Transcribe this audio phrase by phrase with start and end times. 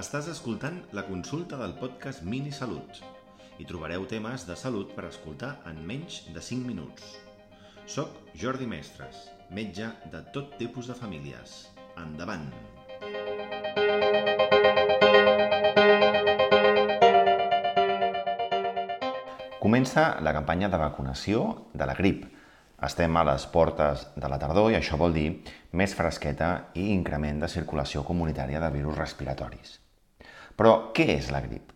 [0.00, 3.00] Estàs escoltant la consulta del podcast Mini Salut.
[3.60, 7.18] Hi trobareu temes de salut per escoltar en menys de 5 minuts.
[7.84, 9.18] Soc Jordi Mestres,
[9.52, 11.66] metge de tot tipus de famílies.
[12.00, 12.46] Endavant!
[19.60, 21.44] Comença la campanya de vacunació
[21.74, 22.24] de la grip.
[22.88, 25.28] Estem a les portes de la tardor i això vol dir
[25.76, 29.76] més fresqueta i increment de circulació comunitària de virus respiratoris.
[30.60, 31.70] Però què és la grip?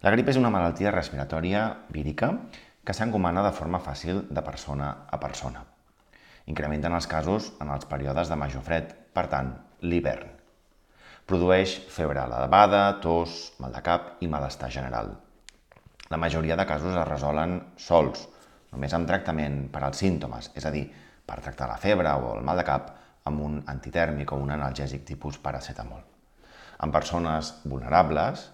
[0.00, 2.30] La grip és una malaltia respiratòria vírica
[2.88, 5.60] que s'encomana de forma fàcil de persona a persona.
[6.48, 9.50] Incrementen els casos en els períodes de major fred, per tant,
[9.84, 10.30] l'hivern.
[11.28, 15.12] Produeix febre elevada, tos, mal de cap i malestar general.
[16.08, 18.24] La majoria de casos es resolen sols,
[18.72, 20.86] només amb tractament per als símptomes, és a dir,
[21.28, 22.88] per tractar la febre o el mal de cap
[23.28, 26.00] amb un antitèrmic o un analgèsic tipus paracetamol.
[26.80, 28.46] En persones vulnerables,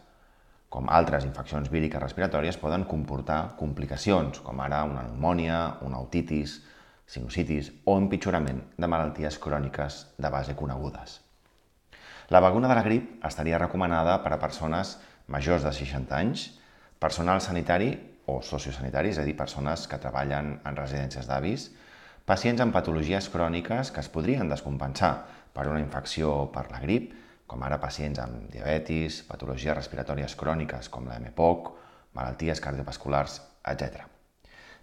[0.68, 6.58] com altres infeccions víriques respiratòries, poden comportar complicacions, com ara una pneumònia, una otitis,
[7.06, 11.20] sinusitis o empitjorament de malalties cròniques de base conegudes.
[12.34, 14.96] La vacuna de la grip estaria recomanada per a persones
[15.30, 16.48] majors de 60 anys
[16.98, 17.92] personal sanitari
[18.26, 21.68] o sociosanitari, és a dir, persones que treballen en residències d'avis,
[22.26, 25.12] pacients amb patologies cròniques que es podrien descompensar
[25.54, 27.12] per una infecció per la grip,
[27.46, 31.70] com ara pacients amb diabetis, patologies respiratòries cròniques com la MPOC,
[32.16, 33.40] malalties cardiovasculars,
[33.72, 34.06] etc.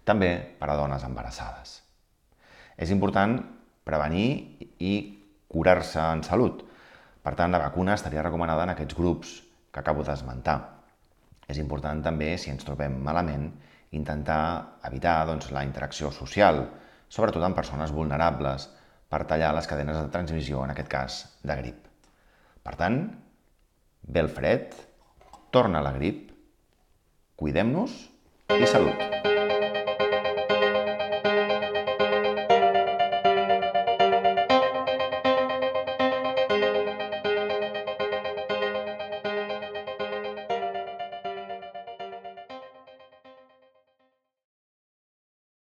[0.04, 1.80] També per a dones embarassades.
[2.76, 3.36] És important
[3.84, 4.28] prevenir
[4.80, 4.94] i
[5.48, 6.64] curar-se en salut.
[7.24, 9.36] Per tant, la vacuna estaria recomanada en aquests grups
[9.72, 10.58] que acabo d'esmentar.
[11.48, 13.50] És important també, si ens trobem malament,
[13.94, 16.64] intentar evitar doncs, la interacció social,
[17.08, 18.68] sobretot amb persones vulnerables,
[19.08, 21.83] per tallar les cadenes de transmissió, en aquest cas, de grip.
[22.64, 22.98] Per tant,
[24.08, 24.72] ve el fred,
[25.52, 26.30] torna la grip,
[27.36, 28.00] cuidem-nos
[28.56, 29.33] i salut!